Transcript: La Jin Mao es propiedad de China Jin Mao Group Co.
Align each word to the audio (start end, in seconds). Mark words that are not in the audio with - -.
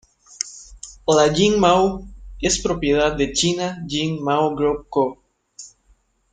La 1.15 1.25
Jin 1.31 1.57
Mao 1.59 2.07
es 2.41 2.59
propiedad 2.59 3.15
de 3.15 3.31
China 3.33 3.83
Jin 3.87 4.19
Mao 4.23 4.55
Group 4.55 4.87
Co. 4.89 5.23